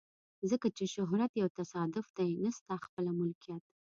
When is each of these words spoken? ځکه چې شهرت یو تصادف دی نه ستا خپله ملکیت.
ځکه 0.49 0.67
چې 0.77 0.85
شهرت 0.93 1.31
یو 1.41 1.49
تصادف 1.59 2.05
دی 2.17 2.29
نه 2.43 2.51
ستا 2.57 2.75
خپله 2.85 3.11
ملکیت. 3.19 3.63